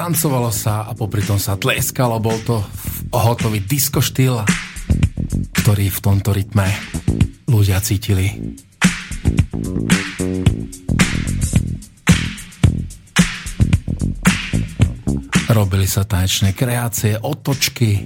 Tancovalo 0.00 0.48
sa 0.48 0.88
a 0.88 0.96
popri 0.96 1.20
tom 1.20 1.36
sa 1.36 1.60
tleskalo. 1.60 2.16
Bol 2.24 2.40
to 2.40 2.64
hotový 3.12 3.60
disco 3.60 4.00
štýl, 4.00 4.40
ktorý 5.60 5.92
v 5.92 5.98
tomto 6.00 6.32
rytme 6.32 6.72
ľudia 7.44 7.84
cítili. 7.84 8.56
Robili 15.52 15.84
sa 15.84 16.08
tanečné 16.08 16.56
kreácie, 16.56 17.20
otočky. 17.20 18.00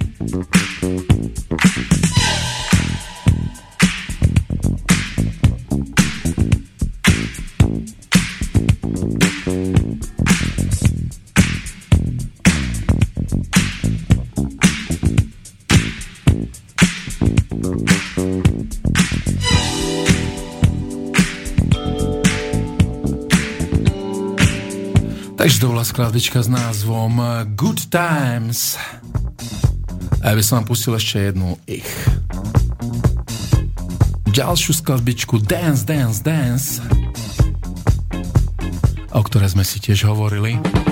Skladička 25.85 26.41
s 26.41 26.49
názvom 26.49 27.21
Good 27.53 27.93
Times. 27.93 28.73
A 30.25 30.33
ja 30.33 30.33
by 30.33 30.41
som 30.41 30.57
vám 30.57 30.67
pustil 30.73 30.97
ešte 30.97 31.29
jednu 31.29 31.61
ich. 31.69 31.85
Ďalšiu 34.33 34.81
skladbičku 34.81 35.45
Dance, 35.45 35.85
Dance, 35.85 36.25
Dance, 36.25 36.81
o 39.13 39.21
ktorej 39.21 39.53
sme 39.53 39.61
si 39.61 39.77
tiež 39.77 40.09
hovorili. 40.09 40.84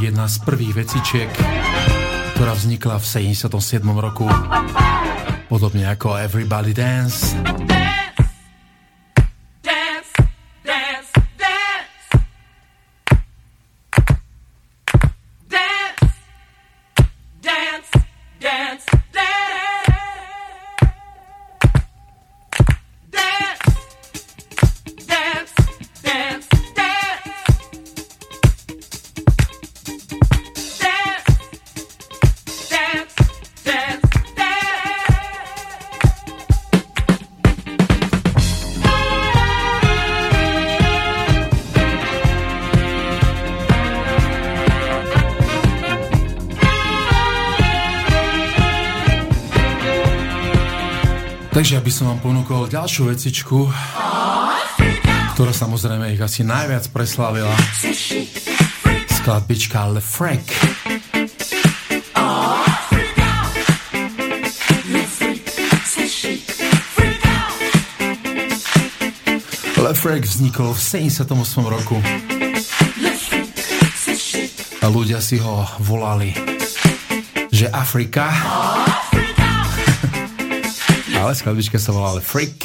Jedna 0.00 0.28
z 0.28 0.36
prvých 0.44 0.84
vecičiek, 0.84 1.30
ktorá 2.36 2.52
vznikla 2.52 3.00
v 3.00 3.06
77. 3.06 3.80
roku, 3.96 4.28
podobne 5.48 5.88
ako 5.88 6.20
Everybody 6.20 6.76
Dance. 6.76 7.32
Som 51.96 52.12
vám 52.12 52.20
ponúkol 52.20 52.68
ďalšiu 52.68 53.08
vecičku, 53.08 53.72
ktorá 55.32 55.48
samozrejme 55.48 56.12
ich 56.12 56.20
asi 56.20 56.44
najviac 56.44 56.92
preslavila. 56.92 57.56
Skladbička 59.08 59.96
Le 59.96 60.04
Freak. 60.04 60.44
Le 69.80 69.92
Freak 69.96 70.28
vznikol 70.28 70.76
v 70.76 70.80
78 71.16 71.32
roku. 71.64 71.96
A 74.84 74.86
ľudia 74.92 75.24
si 75.24 75.40
ho 75.40 75.64
volali, 75.80 76.36
že 77.48 77.72
Afrika 77.72 78.28
ale 81.26 81.34
skladbička 81.34 81.82
sa 81.82 81.90
volala 81.90 82.22
Freak. 82.22 82.62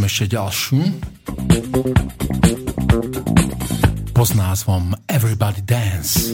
ešte 0.08 0.32
ďalšiu 0.32 0.80
pod 4.16 4.30
názvom 4.32 4.96
Everybody 5.12 5.60
Dance. 5.60 6.32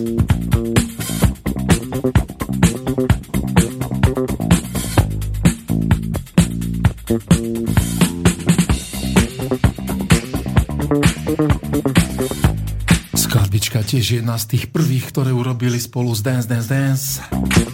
Skladbička 13.18 13.82
tiež 13.82 14.22
jedna 14.22 14.38
z 14.38 14.46
tých 14.46 14.70
prvých, 14.70 15.10
ktoré 15.10 15.34
urobili 15.34 15.82
spolu 15.82 16.14
s 16.14 16.22
Dance 16.22 16.46
Dance 16.46 16.70
Dance. 16.70 17.71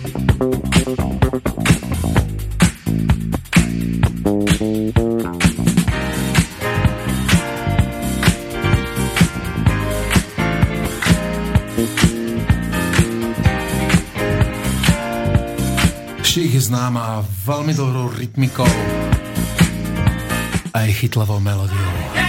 Veľmi 17.68 17.84
dobrou 17.84 18.08
rytmikou 18.16 18.72
a 20.72 20.88
aj 20.88 20.92
chytlavou 21.04 21.44
melódiou. 21.44 22.27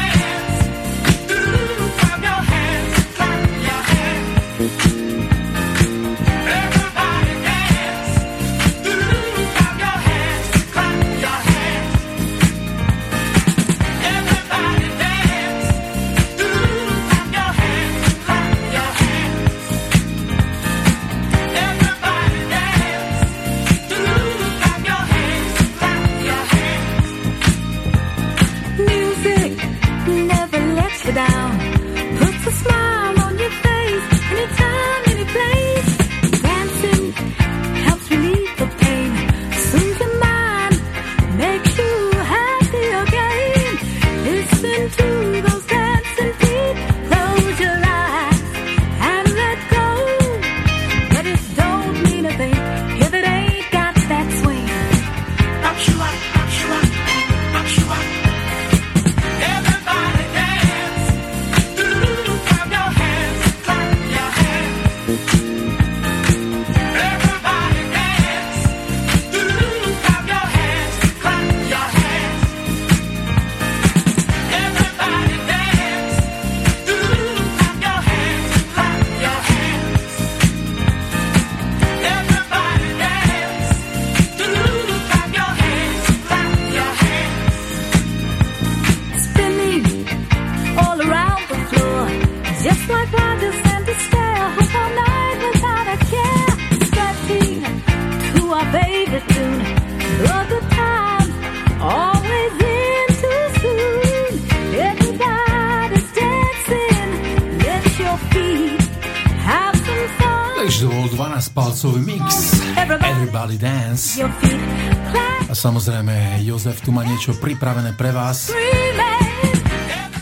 Samozrejme, 115.59 116.39
Jozef 116.47 116.79
tu 116.87 116.95
má 116.95 117.03
niečo 117.03 117.35
pripravené 117.35 117.91
pre 117.99 118.15
vás. 118.15 118.55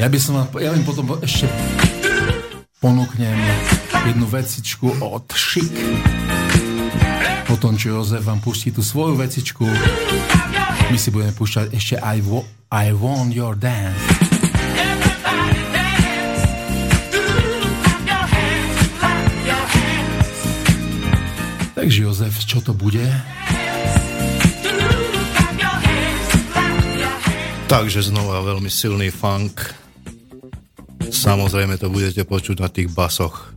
Ja 0.00 0.08
by 0.08 0.16
som 0.16 0.48
ja 0.56 0.72
len 0.72 0.80
potom 0.80 1.12
ešte 1.20 1.44
ponúknem 2.80 3.36
jednu 4.08 4.24
vecičku 4.32 4.96
od 5.04 5.28
Chic. 5.36 5.76
Potom, 7.44 7.76
čo 7.76 8.00
Jozef 8.00 8.24
vám 8.24 8.40
pustí 8.40 8.72
tú 8.72 8.80
svoju 8.80 9.20
vecičku, 9.20 9.68
my 10.88 10.96
si 10.96 11.12
budeme 11.12 11.36
púšťať 11.36 11.76
ešte 11.76 12.00
I, 12.00 12.24
I 12.72 12.86
Want 12.96 13.36
Your 13.36 13.60
Dance. 13.60 14.00
Takže 21.76 21.98
Jozef, 22.08 22.34
čo 22.48 22.64
to 22.64 22.72
bude? 22.72 23.04
Takže 27.76 28.08
znova 28.08 28.40
veľmi 28.40 28.72
silný 28.72 29.12
funk. 29.12 29.60
Samozrejme 31.12 31.76
to 31.76 31.92
budete 31.92 32.24
počuť 32.24 32.64
na 32.64 32.72
tých 32.72 32.88
basoch. 32.88 33.52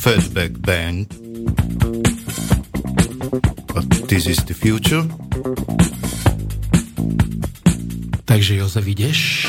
Fatback 0.00 0.56
Band. 0.56 1.12
A 3.76 3.84
This 4.08 4.24
is 4.24 4.40
the 4.48 4.56
future. 4.56 5.04
Takže 8.24 8.56
Jozef, 8.56 8.88
ideš? 8.88 9.44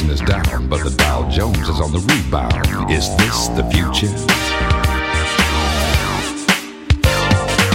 Wilson 0.00 0.10
is 0.10 0.20
down, 0.30 0.68
but 0.68 0.84
the 0.84 0.90
Dow 0.96 1.28
Jones 1.28 1.68
is 1.68 1.80
on 1.80 1.90
the 1.90 1.98
rebound. 1.98 2.90
Is 2.90 3.08
this 3.16 3.48
the 3.48 3.64
future? 3.64 4.06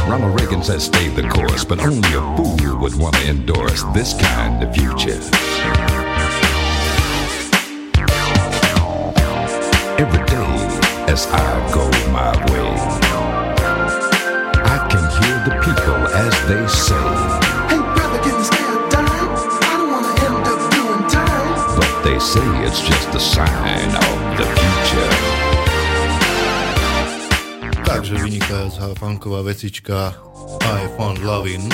Ronald 0.09 0.39
Reagan 0.39 0.63
says 0.63 0.86
stay 0.86 1.09
the 1.09 1.28
course, 1.28 1.65
but 1.65 1.80
only 1.80 2.07
a 2.13 2.21
fool 2.38 2.80
would 2.80 2.95
want 2.95 3.15
to 3.15 3.28
endorse 3.30 3.84
this 3.93 4.13
kind 4.21 4.63
of 4.63 4.74
future. 4.74 5.19
Every 9.99 10.26
day 10.26 11.11
as 11.11 11.28
I 11.28 11.71
go 11.74 11.89
my 12.11 12.32
way, 12.51 12.71
I 14.63 14.88
can 14.89 15.03
hear 15.19 15.38
the 15.43 15.55
people 15.65 16.07
as 16.15 16.34
they 16.47 16.67
say. 16.67 16.92
Found 31.13 31.25
Lovin'. 31.25 31.71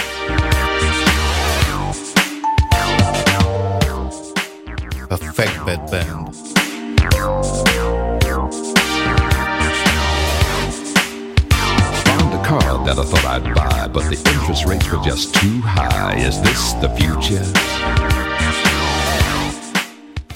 A 5.09 5.17
Fake 5.17 5.65
Bad 5.65 5.89
Band. 5.89 6.35
Found 12.05 12.33
a 12.33 12.43
car 12.45 12.85
that 12.85 12.97
I 12.97 13.03
thought 13.03 13.25
I'd 13.25 13.55
buy, 13.55 13.87
but 13.87 14.03
the 14.09 14.17
interest 14.33 14.65
rates 14.65 14.91
were 14.91 15.03
just 15.03 15.35
too 15.35 15.61
high. 15.61 16.17
Is 16.17 16.41
this 16.41 16.73
the 16.73 16.89
future? 16.89 17.78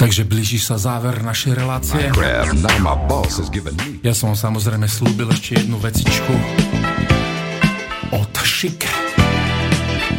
Takže 0.04 0.28
blíži 0.28 0.60
sa 0.60 0.76
záver 0.76 1.24
našej 1.24 1.54
relácie. 1.56 2.12
Ja 4.04 4.12
som 4.12 4.36
samozrejme 4.36 4.92
slúbil 4.92 5.32
ešte 5.32 5.64
jednu 5.64 5.80
vecičku 5.80 6.36
šik. 8.64 8.88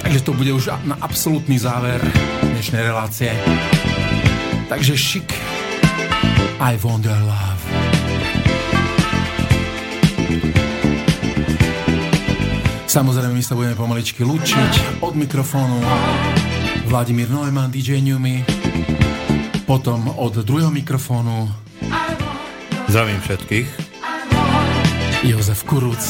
Takže 0.04 0.20
to 0.20 0.36
bude 0.36 0.52
už 0.52 0.68
na 0.84 1.00
absolútny 1.00 1.56
záver 1.56 1.96
dnešnej 2.44 2.92
relácie. 2.92 3.32
Takže 4.68 4.92
šik. 4.92 5.32
I 6.60 6.76
wonder 6.84 7.16
love. 7.24 7.64
Samozrejme, 12.84 13.32
my 13.32 13.40
sa 13.40 13.56
budeme 13.56 13.72
pomaličky 13.80 14.20
lučiť 14.28 15.00
od 15.00 15.16
mikrofónu. 15.16 15.80
Vladimír 16.84 17.32
Neumann, 17.32 17.72
DJ 17.72 18.04
Newmy. 18.04 18.63
Potom 19.64 20.12
od 20.20 20.44
druhého 20.44 20.70
mikrofónu. 20.70 21.48
Zdravím 22.88 23.20
všetkých. 23.20 23.68
Jozef 25.24 25.64
Kuruc 25.64 26.04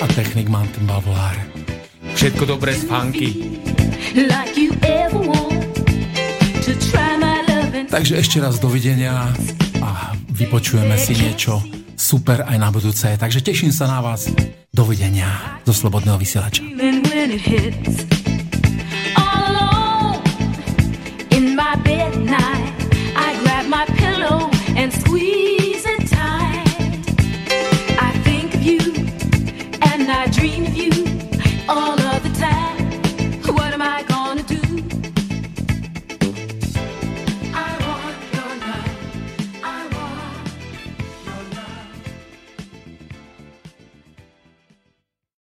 a 0.00 0.06
technik 0.12 0.52
Mountain 0.52 0.84
Bavolár. 0.84 1.40
Všetko 2.14 2.44
dobré 2.44 2.76
z 2.76 2.84
funky. 2.84 3.28
Takže 7.88 8.14
ešte 8.20 8.44
raz 8.44 8.60
dovidenia 8.60 9.32
a 9.80 10.12
vypočujeme 10.36 11.00
si 11.00 11.16
niečo 11.16 11.64
super 11.96 12.44
aj 12.44 12.56
na 12.60 12.68
budúce. 12.68 13.08
Takže 13.16 13.40
teším 13.40 13.72
sa 13.72 13.88
na 13.88 14.04
vás. 14.04 14.28
Dovidenia 14.68 15.60
zo 15.64 15.72
Slobodného 15.72 16.20
vysielača. 16.20 16.60